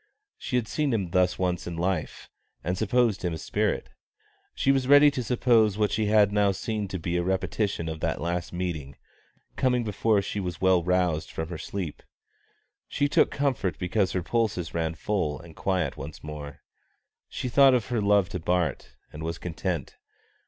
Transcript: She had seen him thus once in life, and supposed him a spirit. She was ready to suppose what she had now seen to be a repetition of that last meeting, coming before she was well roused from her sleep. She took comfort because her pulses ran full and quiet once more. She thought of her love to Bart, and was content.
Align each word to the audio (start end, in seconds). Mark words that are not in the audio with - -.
She 0.39 0.55
had 0.55 0.67
seen 0.67 0.93
him 0.95 1.11
thus 1.11 1.37
once 1.37 1.67
in 1.67 1.75
life, 1.77 2.27
and 2.63 2.75
supposed 2.75 3.23
him 3.23 3.35
a 3.35 3.37
spirit. 3.37 3.89
She 4.55 4.71
was 4.71 4.87
ready 4.87 5.11
to 5.11 5.23
suppose 5.23 5.77
what 5.77 5.91
she 5.91 6.07
had 6.07 6.31
now 6.31 6.53
seen 6.53 6.87
to 6.87 6.97
be 6.97 7.17
a 7.17 7.23
repetition 7.23 7.87
of 7.87 7.99
that 7.99 8.19
last 8.19 8.51
meeting, 8.51 8.95
coming 9.57 9.83
before 9.83 10.23
she 10.23 10.39
was 10.39 10.59
well 10.59 10.83
roused 10.83 11.29
from 11.31 11.49
her 11.49 11.59
sleep. 11.59 12.01
She 12.87 13.07
took 13.07 13.29
comfort 13.29 13.77
because 13.77 14.13
her 14.13 14.23
pulses 14.23 14.73
ran 14.73 14.95
full 14.95 15.39
and 15.39 15.55
quiet 15.55 15.97
once 15.97 16.23
more. 16.23 16.61
She 17.29 17.47
thought 17.47 17.75
of 17.75 17.89
her 17.89 18.01
love 18.01 18.27
to 18.29 18.39
Bart, 18.39 18.95
and 19.13 19.21
was 19.21 19.37
content. 19.37 19.97